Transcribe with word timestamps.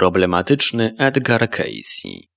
Problematyczny 0.00 0.94
Edgar 0.98 1.50
Casey. 1.50 2.28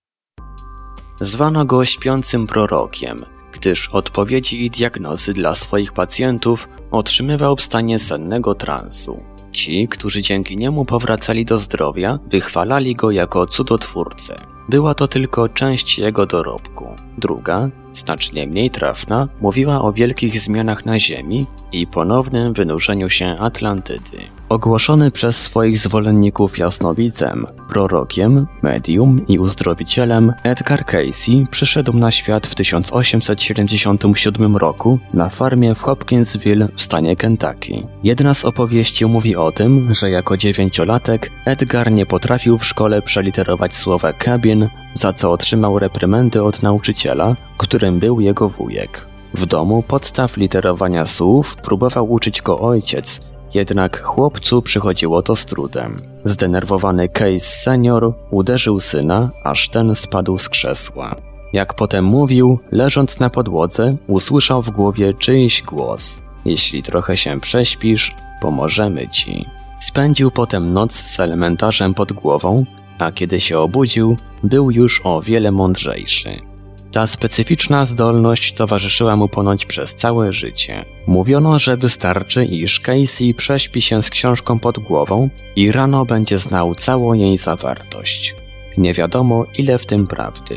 Zwano 1.21 1.65
go 1.65 1.85
śpiącym 1.85 2.47
prorokiem, 2.47 3.25
gdyż 3.53 3.89
odpowiedzi 3.89 4.65
i 4.65 4.69
diagnozy 4.69 5.33
dla 5.33 5.55
swoich 5.55 5.93
pacjentów 5.93 6.69
otrzymywał 6.91 7.55
w 7.55 7.61
stanie 7.61 7.99
sennego 7.99 8.55
transu. 8.55 9.23
Ci, 9.51 9.87
którzy 9.87 10.21
dzięki 10.21 10.57
niemu 10.57 10.85
powracali 10.85 11.45
do 11.45 11.57
zdrowia, 11.57 12.19
wychwalali 12.27 12.95
go 12.95 13.11
jako 13.11 13.47
cudotwórcę. 13.47 14.35
Była 14.69 14.93
to 14.93 15.07
tylko 15.07 15.49
część 15.49 15.99
jego 15.99 16.25
dorobku. 16.25 16.95
Druga, 17.17 17.69
znacznie 17.93 18.47
mniej 18.47 18.71
trafna, 18.71 19.27
mówiła 19.41 19.81
o 19.81 19.93
wielkich 19.93 20.39
zmianach 20.39 20.85
na 20.85 20.99
Ziemi 20.99 21.45
i 21.71 21.87
ponownym 21.87 22.53
wynurzeniu 22.53 23.09
się 23.09 23.35
Atlantydy. 23.39 24.17
Ogłoszony 24.53 25.11
przez 25.11 25.37
swoich 25.37 25.77
zwolenników 25.77 26.57
jasnowidzem, 26.57 27.45
prorokiem, 27.69 28.47
medium 28.61 29.27
i 29.27 29.39
uzdrowicielem, 29.39 30.33
Edgar 30.43 30.85
Casey 30.85 31.47
przyszedł 31.51 31.93
na 31.93 32.11
świat 32.11 32.47
w 32.47 32.55
1877 32.55 34.57
roku 34.57 34.99
na 35.13 35.29
farmie 35.29 35.75
w 35.75 35.81
Hopkinsville 35.81 36.67
w 36.75 36.81
stanie 36.81 37.15
Kentucky. 37.15 37.87
Jedna 38.03 38.33
z 38.33 38.45
opowieści 38.45 39.05
mówi 39.05 39.35
o 39.35 39.51
tym, 39.51 39.93
że 39.93 40.09
jako 40.09 40.37
dziewięciolatek 40.37 41.31
Edgar 41.45 41.91
nie 41.91 42.05
potrafił 42.05 42.57
w 42.57 42.65
szkole 42.65 43.01
przeliterować 43.01 43.75
słowa 43.75 44.13
cabin, 44.13 44.69
za 44.93 45.13
co 45.13 45.31
otrzymał 45.31 45.79
reprymendy 45.79 46.43
od 46.43 46.63
nauczyciela, 46.63 47.35
którym 47.57 47.99
był 47.99 48.19
jego 48.19 48.49
wujek. 48.49 49.05
W 49.33 49.45
domu 49.45 49.83
podstaw 49.87 50.37
literowania 50.37 51.05
słów 51.05 51.55
próbował 51.55 52.11
uczyć 52.11 52.41
go 52.41 52.59
ojciec, 52.59 53.32
jednak 53.55 54.03
chłopcu 54.03 54.61
przychodziło 54.61 55.21
to 55.21 55.35
z 55.35 55.45
trudem. 55.45 55.97
Zdenerwowany 56.25 57.09
Case 57.09 57.39
senior 57.39 58.13
uderzył 58.31 58.79
syna, 58.79 59.29
aż 59.43 59.69
ten 59.69 59.95
spadł 59.95 60.37
z 60.37 60.49
krzesła. 60.49 61.15
Jak 61.53 61.73
potem 61.73 62.05
mówił, 62.05 62.59
leżąc 62.71 63.19
na 63.19 63.29
podłodze, 63.29 63.95
usłyszał 64.07 64.61
w 64.61 64.71
głowie 64.71 65.13
czyjś 65.13 65.61
głos. 65.61 66.21
Jeśli 66.45 66.83
trochę 66.83 67.17
się 67.17 67.39
prześpisz, 67.39 68.15
pomożemy 68.41 69.09
ci. 69.09 69.45
Spędził 69.81 70.31
potem 70.31 70.73
noc 70.73 70.93
z 70.93 71.19
elementarzem 71.19 71.93
pod 71.93 72.13
głową, 72.13 72.65
a 72.99 73.11
kiedy 73.11 73.39
się 73.39 73.59
obudził, 73.59 74.17
był 74.43 74.71
już 74.71 75.01
o 75.03 75.21
wiele 75.21 75.51
mądrzejszy. 75.51 76.52
Ta 76.93 77.07
specyficzna 77.07 77.85
zdolność 77.85 78.53
towarzyszyła 78.53 79.15
mu 79.15 79.27
ponoć 79.27 79.65
przez 79.65 79.95
całe 79.95 80.33
życie. 80.33 80.85
Mówiono, 81.07 81.59
że 81.59 81.77
wystarczy, 81.77 82.45
iż 82.45 82.79
Casey 82.79 83.33
prześpi 83.33 83.81
się 83.81 84.03
z 84.03 84.09
książką 84.09 84.59
pod 84.59 84.79
głową 84.79 85.29
i 85.55 85.71
rano 85.71 86.05
będzie 86.05 86.39
znał 86.39 86.75
całą 86.75 87.13
jej 87.13 87.37
zawartość. 87.37 88.35
Nie 88.77 88.93
wiadomo, 88.93 89.45
ile 89.57 89.77
w 89.77 89.85
tym 89.85 90.07
prawdy. 90.07 90.55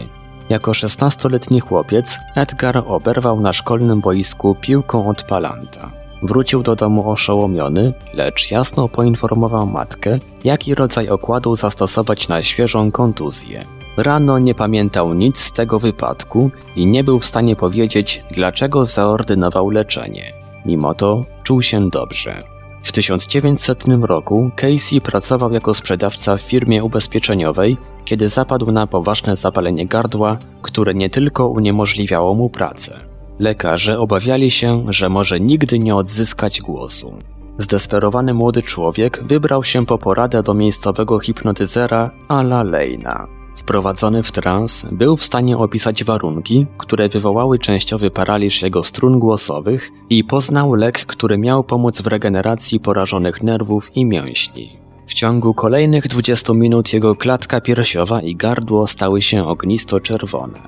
Jako 0.49 0.75
szesnastoletni 0.75 1.61
chłopiec 1.61 2.19
Edgar 2.35 2.83
oberwał 2.87 3.41
na 3.41 3.53
szkolnym 3.53 4.01
boisku 4.01 4.57
piłką 4.61 5.09
od 5.09 5.23
palanta. 5.23 5.91
Wrócił 6.23 6.63
do 6.63 6.77
domu 6.77 7.11
oszołomiony, 7.11 7.93
lecz 8.15 8.51
jasno 8.51 8.89
poinformował 8.89 9.67
matkę, 9.67 10.19
jaki 10.45 10.75
rodzaj 10.75 11.09
okładu 11.09 11.57
zastosować 11.57 12.29
na 12.29 12.43
świeżą 12.43 12.91
kontuzję. 12.91 13.65
Rano 13.97 14.39
nie 14.39 14.55
pamiętał 14.55 15.15
nic 15.15 15.41
z 15.41 15.53
tego 15.53 15.79
wypadku 15.79 16.51
i 16.77 16.87
nie 16.87 17.05
był 17.05 17.21
w 17.21 17.25
stanie 17.25 17.57
powiedzieć, 17.57 18.25
dlaczego 18.31 18.87
zaordynował 18.87 19.71
leczenie. 19.71 20.33
Mimo 20.67 20.95
to 20.95 21.25
czuł 21.43 21.63
się 21.63 21.91
dobrze. 21.91 22.43
W 22.83 22.93
1900 22.93 23.85
roku 24.03 24.51
Casey 24.57 25.01
pracował 25.01 25.53
jako 25.53 25.75
sprzedawca 25.75 26.37
w 26.37 26.41
firmie 26.41 26.85
ubezpieczeniowej, 26.85 27.77
kiedy 28.05 28.29
zapadł 28.29 28.73
na 28.73 28.87
poważne 28.87 29.37
zapalenie 29.37 29.87
gardła, 29.87 30.39
które 30.63 30.95
nie 30.95 31.11
tylko 31.11 31.49
uniemożliwiało 31.49 32.35
mu 32.35 32.51
pracę. 32.51 33.01
Lekarze 33.39 33.99
obawiali 33.99 34.51
się, 34.51 34.85
że 34.89 35.09
może 35.09 35.41
nigdy 35.41 35.79
nie 35.79 35.97
odzyskać 35.97 36.61
głosu. 36.61 37.17
Zdesperowany 37.59 38.35
młody 38.35 38.63
człowiek 38.63 39.21
wybrał 39.25 39.65
się 39.65 39.87
po 39.87 39.99
poradę 39.99 40.43
do 40.43 40.55
miejscowego 40.55 41.21
hipnotyzera 41.21 42.11
Ala 42.29 42.63
Lejna. 42.63 43.46
Wprowadzony 43.57 44.23
w 44.23 44.33
trans, 44.33 44.87
był 44.93 45.17
w 45.17 45.25
stanie 45.25 45.59
opisać 45.59 46.05
warunki, 46.05 46.67
które 46.79 47.09
wywołały 47.09 47.59
częściowy 47.59 48.11
paraliż 48.11 48.63
jego 48.63 48.85
strun 48.85 49.19
głosowych 49.19 49.91
i 50.11 50.25
poznał 50.25 50.75
lek, 50.75 51.07
który 51.07 51.39
miał 51.39 51.65
pomóc 51.65 52.03
w 52.03 52.07
regeneracji 52.07 52.81
porażonych 52.81 53.43
nerwów 53.43 53.97
i 53.97 54.05
mięśni. 54.05 54.71
W 55.07 55.15
ciągu 55.15 55.55
kolejnych 55.55 56.09
20 56.09 56.53
minut 56.53 56.93
jego 56.93 57.15
klatka 57.15 57.61
piersiowa 57.61 58.23
i 58.23 58.37
gardło 58.37 58.87
stały 58.87 59.23
się 59.23 59.45
ognisto-czerwone. 59.49 60.59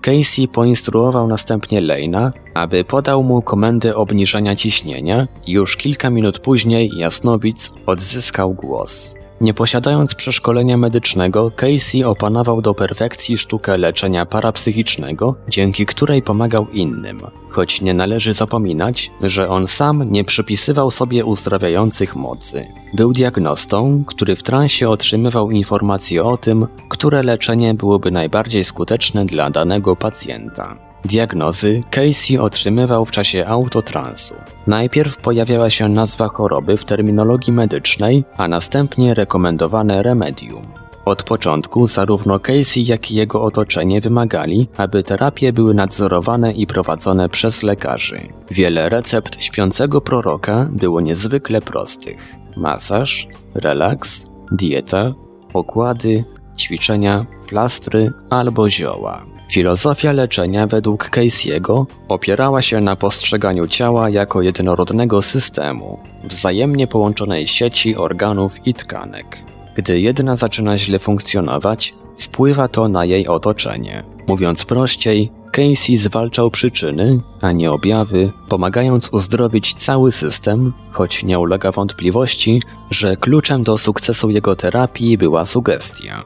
Casey 0.00 0.48
poinstruował 0.48 1.28
następnie 1.28 1.80
Lejna, 1.80 2.32
aby 2.54 2.84
podał 2.84 3.22
mu 3.22 3.42
komendę 3.42 3.96
obniżania 3.96 4.56
ciśnienia 4.56 5.28
i 5.46 5.52
już 5.52 5.76
kilka 5.76 6.10
minut 6.10 6.38
później 6.38 6.90
jasnowic 6.98 7.72
odzyskał 7.86 8.54
głos. 8.54 9.15
Nie 9.40 9.54
posiadając 9.54 10.14
przeszkolenia 10.14 10.76
medycznego, 10.76 11.50
Casey 11.56 12.04
opanował 12.04 12.62
do 12.62 12.74
perfekcji 12.74 13.38
sztukę 13.38 13.78
leczenia 13.78 14.26
parapsychicznego, 14.26 15.34
dzięki 15.48 15.86
której 15.86 16.22
pomagał 16.22 16.68
innym. 16.68 17.20
Choć 17.48 17.80
nie 17.80 17.94
należy 17.94 18.32
zapominać, 18.32 19.10
że 19.20 19.48
on 19.48 19.66
sam 19.66 20.12
nie 20.12 20.24
przypisywał 20.24 20.90
sobie 20.90 21.24
uzdrawiających 21.24 22.16
mocy. 22.16 22.66
Był 22.94 23.12
diagnostą, 23.12 24.04
który 24.06 24.36
w 24.36 24.42
transie 24.42 24.88
otrzymywał 24.88 25.50
informacje 25.50 26.24
o 26.24 26.36
tym, 26.36 26.66
które 26.88 27.22
leczenie 27.22 27.74
byłoby 27.74 28.10
najbardziej 28.10 28.64
skuteczne 28.64 29.24
dla 29.26 29.50
danego 29.50 29.96
pacjenta. 29.96 30.85
Diagnozy 31.06 31.82
Casey 31.90 32.38
otrzymywał 32.38 33.04
w 33.04 33.10
czasie 33.10 33.46
autotransu. 33.46 34.34
Najpierw 34.66 35.18
pojawiała 35.18 35.70
się 35.70 35.88
nazwa 35.88 36.28
choroby 36.28 36.76
w 36.76 36.84
terminologii 36.84 37.52
medycznej, 37.52 38.24
a 38.36 38.48
następnie 38.48 39.14
rekomendowane 39.14 40.02
remedium. 40.02 40.66
Od 41.04 41.22
początku 41.22 41.86
zarówno 41.86 42.40
Casey, 42.40 42.84
jak 42.86 43.10
i 43.10 43.14
jego 43.14 43.42
otoczenie 43.42 44.00
wymagali, 44.00 44.68
aby 44.76 45.02
terapie 45.02 45.52
były 45.52 45.74
nadzorowane 45.74 46.52
i 46.52 46.66
prowadzone 46.66 47.28
przez 47.28 47.62
lekarzy. 47.62 48.18
Wiele 48.50 48.88
recept 48.88 49.42
śpiącego 49.42 50.00
proroka 50.00 50.68
było 50.72 51.00
niezwykle 51.00 51.60
prostych: 51.60 52.34
masaż, 52.56 53.28
relaks, 53.54 54.26
dieta, 54.52 55.12
okłady, 55.54 56.24
ćwiczenia, 56.58 57.26
plastry 57.48 58.12
albo 58.30 58.70
zioła. 58.70 59.35
Filozofia 59.50 60.12
leczenia 60.12 60.66
według 60.66 61.10
Casey'ego 61.10 61.86
opierała 62.08 62.62
się 62.62 62.80
na 62.80 62.96
postrzeganiu 62.96 63.68
ciała 63.68 64.10
jako 64.10 64.42
jednorodnego 64.42 65.22
systemu, 65.22 65.98
wzajemnie 66.24 66.86
połączonej 66.86 67.46
sieci 67.46 67.96
organów 67.96 68.66
i 68.66 68.74
tkanek. 68.74 69.38
Gdy 69.74 70.00
jedna 70.00 70.36
zaczyna 70.36 70.78
źle 70.78 70.98
funkcjonować, 70.98 71.94
wpływa 72.18 72.68
to 72.68 72.88
na 72.88 73.04
jej 73.04 73.28
otoczenie. 73.28 74.02
Mówiąc 74.26 74.64
prościej, 74.64 75.30
Casey 75.52 75.96
zwalczał 75.96 76.50
przyczyny, 76.50 77.20
a 77.40 77.52
nie 77.52 77.72
objawy, 77.72 78.32
pomagając 78.48 79.08
uzdrowić 79.08 79.74
cały 79.74 80.12
system, 80.12 80.72
choć 80.90 81.24
nie 81.24 81.38
ulega 81.38 81.72
wątpliwości, 81.72 82.62
że 82.90 83.16
kluczem 83.16 83.62
do 83.62 83.78
sukcesu 83.78 84.30
jego 84.30 84.56
terapii 84.56 85.18
była 85.18 85.44
sugestia. 85.44 86.24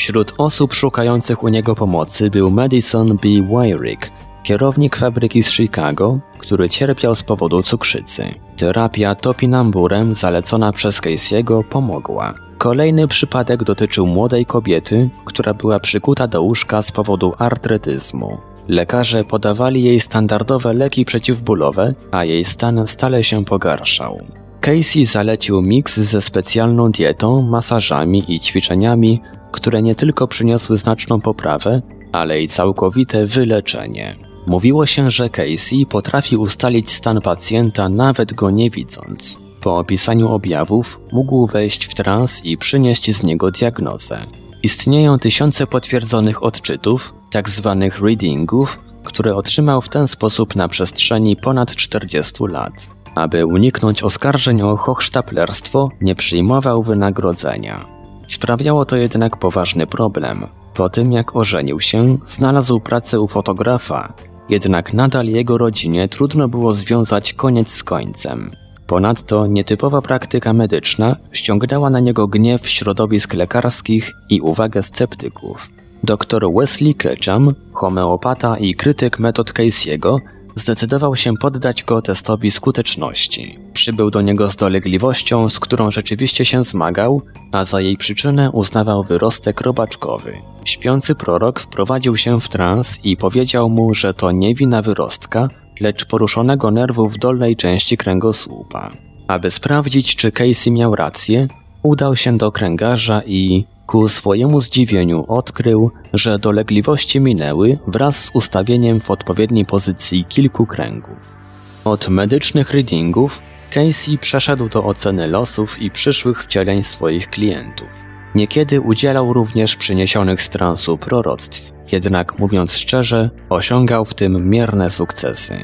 Wśród 0.00 0.34
osób 0.38 0.72
szukających 0.72 1.42
u 1.42 1.48
niego 1.48 1.74
pomocy 1.74 2.30
był 2.30 2.50
Madison 2.50 3.08
B. 3.08 3.28
Wyrick, 3.50 4.10
kierownik 4.42 4.96
fabryki 4.96 5.42
z 5.42 5.50
Chicago, 5.50 6.18
który 6.38 6.68
cierpiał 6.68 7.14
z 7.14 7.22
powodu 7.22 7.62
cukrzycy. 7.62 8.24
Terapia 8.56 9.14
topinamburem 9.14 10.14
zalecona 10.14 10.72
przez 10.72 11.00
Casey'ego 11.00 11.64
pomogła. 11.64 12.34
Kolejny 12.58 13.08
przypadek 13.08 13.64
dotyczył 13.64 14.06
młodej 14.06 14.46
kobiety, 14.46 15.10
która 15.24 15.54
była 15.54 15.80
przykuta 15.80 16.26
do 16.26 16.42
łóżka 16.42 16.82
z 16.82 16.92
powodu 16.92 17.32
artretyzmu. 17.38 18.38
Lekarze 18.68 19.24
podawali 19.24 19.84
jej 19.84 20.00
standardowe 20.00 20.72
leki 20.74 21.04
przeciwbólowe, 21.04 21.94
a 22.10 22.24
jej 22.24 22.44
stan 22.44 22.86
stale 22.86 23.24
się 23.24 23.44
pogarszał. 23.44 24.20
Casey 24.60 25.06
zalecił 25.06 25.62
miks 25.62 25.96
ze 26.00 26.22
specjalną 26.22 26.90
dietą, 26.90 27.42
masażami 27.42 28.24
i 28.28 28.40
ćwiczeniami, 28.40 29.20
które 29.52 29.82
nie 29.82 29.94
tylko 29.94 30.28
przyniosły 30.28 30.78
znaczną 30.78 31.20
poprawę, 31.20 31.82
ale 32.12 32.42
i 32.42 32.48
całkowite 32.48 33.26
wyleczenie. 33.26 34.16
Mówiło 34.46 34.86
się, 34.86 35.10
że 35.10 35.28
Casey 35.28 35.86
potrafi 35.86 36.36
ustalić 36.36 36.90
stan 36.90 37.20
pacjenta 37.20 37.88
nawet 37.88 38.34
go 38.34 38.50
nie 38.50 38.70
widząc. 38.70 39.38
Po 39.60 39.78
opisaniu 39.78 40.28
objawów 40.28 41.00
mógł 41.12 41.46
wejść 41.46 41.84
w 41.84 41.94
trans 41.94 42.44
i 42.44 42.58
przynieść 42.58 43.16
z 43.16 43.22
niego 43.22 43.50
diagnozę. 43.50 44.18
Istnieją 44.62 45.18
tysiące 45.18 45.66
potwierdzonych 45.66 46.42
odczytów, 46.42 47.14
tzw. 47.32 47.76
Tak 47.80 48.00
readingów, 48.00 48.80
które 49.04 49.36
otrzymał 49.36 49.80
w 49.80 49.88
ten 49.88 50.08
sposób 50.08 50.56
na 50.56 50.68
przestrzeni 50.68 51.36
ponad 51.36 51.76
40 51.76 52.44
lat. 52.48 52.99
Aby 53.14 53.46
uniknąć 53.46 54.02
oskarżeń 54.02 54.62
o 54.62 54.76
hochsztaplerstwo, 54.76 55.88
nie 56.00 56.14
przyjmował 56.14 56.82
wynagrodzenia. 56.82 57.84
Sprawiało 58.28 58.84
to 58.84 58.96
jednak 58.96 59.36
poważny 59.36 59.86
problem. 59.86 60.46
Po 60.74 60.88
tym 60.88 61.12
jak 61.12 61.36
ożenił 61.36 61.80
się, 61.80 62.18
znalazł 62.26 62.80
pracę 62.80 63.20
u 63.20 63.26
fotografa, 63.26 64.12
jednak 64.48 64.92
nadal 64.92 65.26
jego 65.26 65.58
rodzinie 65.58 66.08
trudno 66.08 66.48
było 66.48 66.74
związać 66.74 67.32
koniec 67.32 67.70
z 67.70 67.84
końcem. 67.84 68.50
Ponadto 68.86 69.46
nietypowa 69.46 70.02
praktyka 70.02 70.52
medyczna 70.52 71.16
ściągnęła 71.32 71.90
na 71.90 72.00
niego 72.00 72.28
gniew 72.28 72.68
środowisk 72.68 73.34
lekarskich 73.34 74.12
i 74.28 74.40
uwagę 74.40 74.82
sceptyków. 74.82 75.70
Dr 76.04 76.52
Wesley 76.54 76.94
Ketchum, 76.94 77.54
homeopata 77.72 78.56
i 78.56 78.74
krytyk 78.74 79.18
metod 79.18 79.52
Casey'ego, 79.52 80.18
zdecydował 80.56 81.16
się 81.16 81.36
poddać 81.36 81.84
go 81.84 82.02
testowi 82.02 82.50
skuteczności. 82.50 83.58
Przybył 83.72 84.10
do 84.10 84.20
niego 84.20 84.50
z 84.50 84.56
dolegliwością, 84.56 85.48
z 85.48 85.60
którą 85.60 85.90
rzeczywiście 85.90 86.44
się 86.44 86.64
zmagał, 86.64 87.22
a 87.52 87.64
za 87.64 87.80
jej 87.80 87.96
przyczynę 87.96 88.50
uznawał 88.50 89.04
wyrostek 89.04 89.60
robaczkowy. 89.60 90.32
Śpiący 90.64 91.14
prorok 91.14 91.60
wprowadził 91.60 92.16
się 92.16 92.40
w 92.40 92.48
trans 92.48 93.04
i 93.04 93.16
powiedział 93.16 93.70
mu, 93.70 93.94
że 93.94 94.14
to 94.14 94.32
nie 94.32 94.54
wina 94.54 94.82
wyrostka, 94.82 95.48
lecz 95.80 96.04
poruszonego 96.04 96.70
nerwu 96.70 97.08
w 97.08 97.18
dolnej 97.18 97.56
części 97.56 97.96
kręgosłupa. 97.96 98.90
Aby 99.28 99.50
sprawdzić, 99.50 100.16
czy 100.16 100.32
Casey 100.32 100.70
miał 100.70 100.94
rację, 100.94 101.48
udał 101.82 102.16
się 102.16 102.36
do 102.36 102.52
kręgarza 102.52 103.22
i, 103.26 103.64
ku 103.90 104.08
swojemu 104.08 104.60
zdziwieniu, 104.60 105.24
odkrył, 105.28 105.90
że 106.12 106.38
dolegliwości 106.38 107.20
minęły 107.20 107.78
wraz 107.86 108.24
z 108.24 108.30
ustawieniem 108.34 109.00
w 109.00 109.10
odpowiedniej 109.10 109.66
pozycji 109.66 110.24
kilku 110.24 110.66
kręgów. 110.66 111.38
Od 111.84 112.08
medycznych 112.08 112.70
readingów 112.70 113.42
Casey 113.70 114.18
przeszedł 114.18 114.68
do 114.68 114.84
oceny 114.84 115.26
losów 115.26 115.82
i 115.82 115.90
przyszłych 115.90 116.42
wcieleń 116.42 116.82
swoich 116.82 117.28
klientów. 117.28 117.88
Niekiedy 118.34 118.80
udzielał 118.80 119.32
również 119.32 119.76
przyniesionych 119.76 120.42
z 120.42 120.48
transu 120.48 120.98
proroctw, 120.98 121.72
jednak 121.92 122.38
mówiąc 122.38 122.72
szczerze, 122.72 123.30
osiągał 123.48 124.04
w 124.04 124.14
tym 124.14 124.50
mierne 124.50 124.90
sukcesy. 124.90 125.58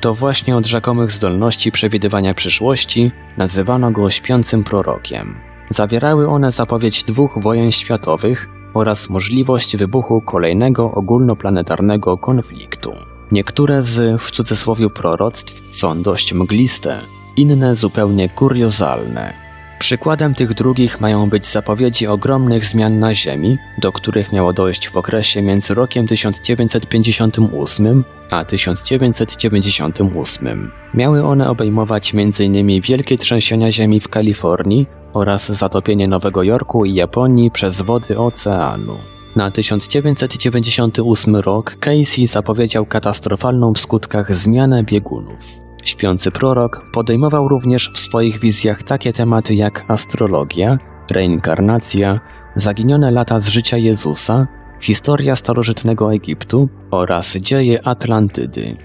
To 0.00 0.14
właśnie 0.14 0.56
od 0.56 0.66
rzekomych 0.66 1.12
zdolności 1.12 1.72
przewidywania 1.72 2.34
przyszłości 2.34 3.10
nazywano 3.36 3.90
go 3.90 4.10
śpiącym 4.10 4.64
prorokiem. 4.64 5.51
Zawierały 5.70 6.28
one 6.28 6.52
zapowiedź 6.52 7.04
dwóch 7.04 7.38
wojen 7.42 7.72
światowych 7.72 8.48
oraz 8.74 9.10
możliwość 9.10 9.76
wybuchu 9.76 10.20
kolejnego 10.20 10.92
ogólnoplanetarnego 10.92 12.18
konfliktu. 12.18 12.92
Niektóre 13.32 13.82
z 13.82 14.22
w 14.22 14.30
cudzysłowie 14.30 14.90
proroctw 14.90 15.62
są 15.70 16.02
dość 16.02 16.34
mgliste, 16.34 17.00
inne 17.36 17.76
zupełnie 17.76 18.28
kuriozalne. 18.28 19.41
Przykładem 19.82 20.34
tych 20.34 20.54
drugich 20.54 21.00
mają 21.00 21.30
być 21.30 21.46
zapowiedzi 21.46 22.06
ogromnych 22.06 22.64
zmian 22.64 22.98
na 22.98 23.14
Ziemi, 23.14 23.58
do 23.78 23.92
których 23.92 24.32
miało 24.32 24.52
dojść 24.52 24.88
w 24.88 24.96
okresie 24.96 25.42
między 25.42 25.74
rokiem 25.74 26.08
1958 26.08 28.04
a 28.30 28.44
1998. 28.44 30.70
Miały 30.94 31.24
one 31.24 31.50
obejmować 31.50 32.14
m.in. 32.14 32.80
wielkie 32.80 33.18
trzęsienia 33.18 33.72
ziemi 33.72 34.00
w 34.00 34.08
Kalifornii 34.08 34.86
oraz 35.12 35.52
zatopienie 35.52 36.08
Nowego 36.08 36.42
Jorku 36.42 36.84
i 36.84 36.94
Japonii 36.94 37.50
przez 37.50 37.80
wody 37.80 38.18
oceanu. 38.18 38.96
Na 39.36 39.50
1998 39.50 41.36
rok 41.36 41.76
Casey 41.80 42.26
zapowiedział 42.26 42.86
katastrofalną 42.86 43.72
w 43.72 43.78
skutkach 43.78 44.34
zmianę 44.34 44.84
biegunów. 44.84 45.71
Śpiący 45.84 46.30
prorok 46.30 46.82
podejmował 46.92 47.48
również 47.48 47.90
w 47.94 47.98
swoich 47.98 48.40
wizjach 48.40 48.82
takie 48.82 49.12
tematy 49.12 49.54
jak 49.54 49.84
astrologia, 49.88 50.78
reinkarnacja, 51.10 52.20
zaginione 52.56 53.10
lata 53.10 53.40
z 53.40 53.48
życia 53.48 53.76
Jezusa, 53.76 54.46
historia 54.80 55.36
starożytnego 55.36 56.14
Egiptu 56.14 56.68
oraz 56.90 57.36
dzieje 57.36 57.86
Atlantydy. 57.86 58.76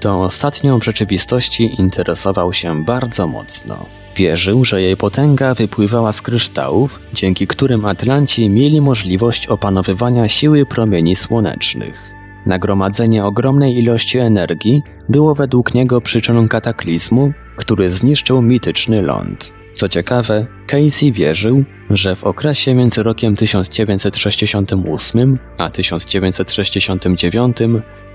Tą 0.00 0.22
ostatnią 0.22 0.80
w 0.80 0.84
rzeczywistości 0.84 1.70
interesował 1.78 2.52
się 2.52 2.84
bardzo 2.84 3.26
mocno. 3.26 3.86
Wierzył, 4.16 4.64
że 4.64 4.82
jej 4.82 4.96
potęga 4.96 5.54
wypływała 5.54 6.12
z 6.12 6.22
kryształów, 6.22 7.00
dzięki 7.12 7.46
którym 7.46 7.84
Atlanci 7.84 8.50
mieli 8.50 8.80
możliwość 8.80 9.46
opanowywania 9.46 10.28
siły 10.28 10.66
promieni 10.66 11.16
słonecznych. 11.16 12.17
Nagromadzenie 12.46 13.24
ogromnej 13.24 13.78
ilości 13.78 14.18
energii 14.18 14.82
było 15.08 15.34
według 15.34 15.74
niego 15.74 16.00
przyczyną 16.00 16.48
kataklizmu, 16.48 17.32
który 17.56 17.90
zniszczył 17.90 18.42
mityczny 18.42 19.02
ląd. 19.02 19.52
Co 19.74 19.88
ciekawe, 19.88 20.46
Casey 20.66 21.12
wierzył, 21.12 21.64
że 21.90 22.16
w 22.16 22.24
okresie 22.24 22.74
między 22.74 23.02
rokiem 23.02 23.36
1968 23.36 25.38
a 25.58 25.70
1969 25.70 27.56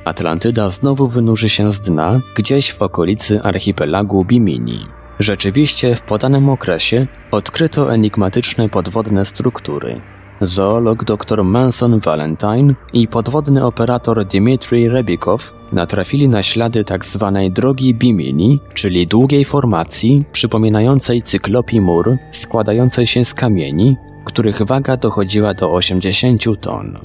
Atlantyda 0.06 0.70
znowu 0.70 1.08
wynurzy 1.08 1.50
się 1.50 1.72
z 1.72 1.82
dna 1.82 2.22
gdzieś 2.36 2.72
w 2.72 2.82
okolicy 2.82 3.42
archipelagu 3.42 4.26
Bimini. 4.26 4.80
Rzeczywiście 5.20 5.96
w 5.96 6.02
podanym 6.02 6.50
okresie 6.50 7.08
odkryto 7.32 7.94
enigmatyczne 7.94 8.70
podwodne 8.70 9.26
struktury, 9.26 10.02
zoolog 10.48 11.04
dr 11.04 11.44
Manson 11.44 12.00
Valentine 12.00 12.74
i 12.94 13.08
podwodny 13.08 13.66
operator 13.66 14.26
Dmitry 14.26 14.90
Rebikow 14.90 15.54
natrafili 15.72 16.28
na 16.28 16.44
ślady 16.44 16.84
tzw. 16.84 17.32
Tak 17.34 17.54
drogi 17.54 17.96
Bimini, 17.96 18.60
czyli 18.74 19.08
długiej 19.08 19.46
formacji 19.46 20.24
przypominającej 20.32 21.22
cyklopi 21.22 21.82
mur 21.82 22.18
składającej 22.32 23.08
się 23.08 23.26
z 23.26 23.34
kamieni, 23.34 23.98
których 24.26 24.62
waga 24.62 24.98
dochodziła 24.98 25.54
do 25.54 25.74
80 25.74 26.44
ton. 26.62 26.98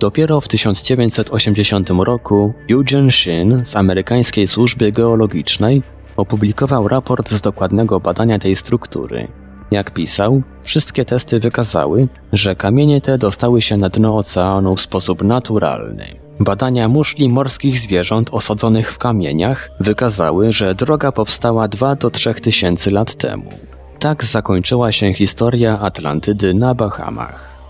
Dopiero 0.00 0.40
w 0.40 0.48
1980 0.48 1.90
roku 1.90 2.54
Eugene 2.70 3.10
Shin 3.10 3.64
z 3.64 3.76
amerykańskiej 3.76 4.46
służby 4.46 4.92
geologicznej 4.92 5.82
opublikował 6.16 6.88
raport 6.88 7.30
z 7.30 7.40
dokładnego 7.40 8.00
badania 8.00 8.38
tej 8.38 8.56
struktury. 8.56 9.28
Jak 9.70 9.90
pisał, 9.90 10.42
wszystkie 10.62 11.04
testy 11.04 11.40
wykazały, 11.40 12.08
że 12.32 12.56
kamienie 12.56 13.00
te 13.00 13.18
dostały 13.18 13.62
się 13.62 13.76
na 13.76 13.88
dno 13.88 14.16
oceanu 14.16 14.76
w 14.76 14.80
sposób 14.80 15.22
naturalny. 15.22 16.06
Badania 16.40 16.88
muszli 16.88 17.28
morskich 17.28 17.78
zwierząt 17.78 18.28
osadzonych 18.32 18.92
w 18.92 18.98
kamieniach 18.98 19.70
wykazały, 19.80 20.52
że 20.52 20.74
droga 20.74 21.12
powstała 21.12 21.68
2 21.68 21.96
do 21.96 22.10
3 22.10 22.34
tysięcy 22.34 22.90
lat 22.90 23.14
temu. 23.14 23.50
Tak 23.98 24.24
zakończyła 24.24 24.92
się 24.92 25.12
historia 25.12 25.78
Atlantydy 25.80 26.54
na 26.54 26.74
Bahamach. 26.74 27.60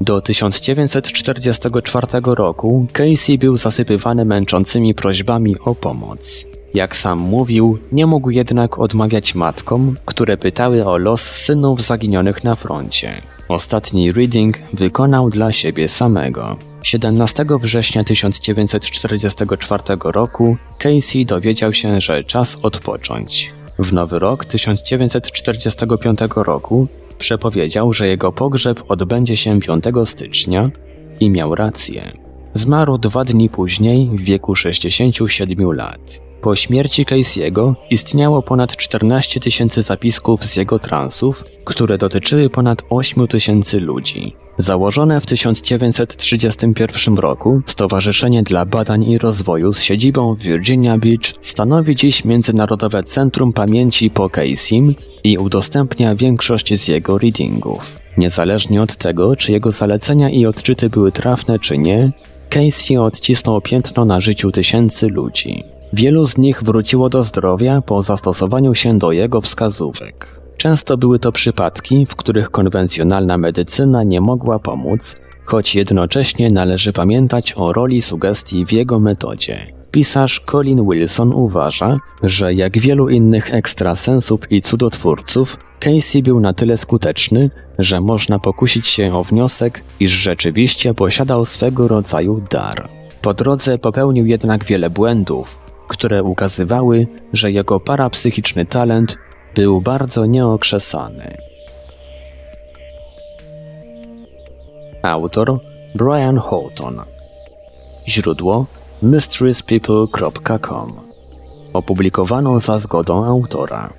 Do 0.00 0.20
1944 0.20 2.06
roku 2.24 2.86
Casey 2.92 3.38
był 3.38 3.56
zasypywany 3.56 4.24
męczącymi 4.24 4.94
prośbami 4.94 5.58
o 5.58 5.74
pomoc. 5.74 6.44
Jak 6.74 6.96
sam 6.96 7.18
mówił, 7.18 7.78
nie 7.92 8.06
mógł 8.06 8.30
jednak 8.30 8.78
odmawiać 8.78 9.34
matkom, 9.34 9.96
które 10.04 10.36
pytały 10.36 10.86
o 10.86 10.98
los 10.98 11.22
synów 11.22 11.82
zaginionych 11.82 12.44
na 12.44 12.54
froncie. 12.54 13.22
Ostatni 13.48 14.12
reading 14.12 14.58
wykonał 14.72 15.30
dla 15.30 15.52
siebie 15.52 15.88
samego. 15.88 16.56
17 16.82 17.46
września 17.60 18.04
1944 18.04 19.82
roku 20.04 20.56
Casey 20.78 21.26
dowiedział 21.26 21.72
się, 21.72 22.00
że 22.00 22.24
czas 22.24 22.58
odpocząć. 22.62 23.54
W 23.78 23.92
nowy 23.92 24.18
rok 24.18 24.44
1945 24.44 26.18
roku 26.36 26.86
przepowiedział, 27.18 27.92
że 27.92 28.08
jego 28.08 28.32
pogrzeb 28.32 28.82
odbędzie 28.88 29.36
się 29.36 29.60
5 29.60 29.84
stycznia 30.04 30.70
i 31.20 31.30
miał 31.30 31.54
rację. 31.54 32.02
Zmarł 32.54 32.98
dwa 32.98 33.24
dni 33.24 33.48
później 33.48 34.10
w 34.14 34.20
wieku 34.20 34.54
67 34.54 35.72
lat. 35.72 36.27
Po 36.40 36.56
śmierci 36.56 37.04
Casey'ego 37.04 37.74
istniało 37.90 38.42
ponad 38.42 38.76
14 38.76 39.40
tysięcy 39.40 39.82
zapisków 39.82 40.40
z 40.40 40.56
jego 40.56 40.78
transów, 40.78 41.44
które 41.64 41.98
dotyczyły 41.98 42.50
ponad 42.50 42.82
8 42.90 43.26
tysięcy 43.26 43.80
ludzi. 43.80 44.32
Założone 44.58 45.20
w 45.20 45.26
1931 45.26 47.16
roku 47.16 47.62
Stowarzyszenie 47.66 48.42
dla 48.42 48.64
Badań 48.64 49.04
i 49.04 49.18
Rozwoju 49.18 49.72
z 49.72 49.82
siedzibą 49.82 50.34
w 50.34 50.42
Virginia 50.42 50.98
Beach 50.98 51.34
stanowi 51.42 51.96
dziś 51.96 52.24
Międzynarodowe 52.24 53.02
Centrum 53.02 53.52
Pamięci 53.52 54.10
po 54.10 54.26
Casey'm 54.26 54.94
i 55.24 55.38
udostępnia 55.38 56.14
większość 56.14 56.80
z 56.80 56.88
jego 56.88 57.18
readingów. 57.18 57.98
Niezależnie 58.16 58.82
od 58.82 58.96
tego, 58.96 59.36
czy 59.36 59.52
jego 59.52 59.72
zalecenia 59.72 60.30
i 60.30 60.46
odczyty 60.46 60.90
były 60.90 61.12
trafne 61.12 61.58
czy 61.58 61.78
nie, 61.78 62.12
Casey 62.50 62.96
odcisnął 62.96 63.60
piętno 63.60 64.04
na 64.04 64.20
życiu 64.20 64.50
tysięcy 64.50 65.06
ludzi. 65.06 65.77
Wielu 65.92 66.26
z 66.26 66.38
nich 66.38 66.62
wróciło 66.62 67.08
do 67.08 67.22
zdrowia 67.22 67.82
po 67.82 68.02
zastosowaniu 68.02 68.74
się 68.74 68.98
do 68.98 69.12
jego 69.12 69.40
wskazówek. 69.40 70.40
Często 70.56 70.96
były 70.96 71.18
to 71.18 71.32
przypadki, 71.32 72.06
w 72.06 72.16
których 72.16 72.50
konwencjonalna 72.50 73.38
medycyna 73.38 74.02
nie 74.02 74.20
mogła 74.20 74.58
pomóc, 74.58 75.16
choć 75.44 75.74
jednocześnie 75.74 76.50
należy 76.50 76.92
pamiętać 76.92 77.54
o 77.56 77.72
roli 77.72 78.02
sugestii 78.02 78.66
w 78.66 78.72
jego 78.72 79.00
metodzie. 79.00 79.58
pisarz 79.90 80.40
Colin 80.40 80.88
Wilson 80.90 81.32
uważa, 81.32 81.98
że 82.22 82.54
jak 82.54 82.78
wielu 82.78 83.08
innych 83.08 83.54
ekstrasensów 83.54 84.52
i 84.52 84.62
cudotwórców, 84.62 85.56
Casey 85.80 86.22
był 86.22 86.40
na 86.40 86.52
tyle 86.52 86.76
skuteczny, 86.76 87.50
że 87.78 88.00
można 88.00 88.38
pokusić 88.38 88.86
się 88.86 89.14
o 89.14 89.24
wniosek, 89.24 89.82
iż 90.00 90.10
rzeczywiście 90.10 90.94
posiadał 90.94 91.46
swego 91.46 91.88
rodzaju 91.88 92.42
dar. 92.50 92.88
Po 93.22 93.34
drodze 93.34 93.78
popełnił 93.78 94.26
jednak 94.26 94.64
wiele 94.64 94.90
błędów, 94.90 95.67
które 95.88 96.22
ukazywały, 96.22 97.06
że 97.32 97.52
jego 97.52 97.80
parapsychiczny 97.80 98.66
talent 98.66 99.18
był 99.54 99.80
bardzo 99.80 100.26
nieokrzesany. 100.26 101.36
Autor 105.02 105.60
Brian 105.94 106.38
Houghton. 106.38 107.00
Źródło 108.08 108.66
mysteriespeople.com 109.02 110.92
Opublikowano 111.72 112.60
za 112.60 112.78
zgodą 112.78 113.24
autora. 113.24 113.92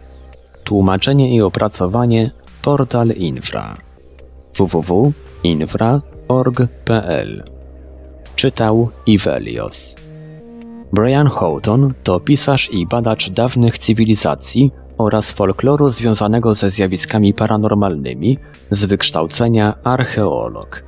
Tłumaczenie 0.63 1.35
i 1.35 1.41
opracowanie 1.41 2.31
Portal 2.61 3.09
Infra. 3.09 3.77
www.infra.org.pl 4.57 7.43
Czytał 8.35 8.89
Ivelios 9.05 9.95
Brian 10.93 11.27
Houghton 11.27 11.93
to 12.03 12.19
pisarz 12.19 12.73
i 12.73 12.87
badacz 12.87 13.29
dawnych 13.29 13.79
cywilizacji 13.79 14.71
oraz 14.97 15.31
folkloru 15.31 15.89
związanego 15.89 16.55
ze 16.55 16.69
zjawiskami 16.69 17.33
paranormalnymi, 17.33 18.37
z 18.71 18.85
wykształcenia 18.85 19.75
archeolog. 19.83 20.83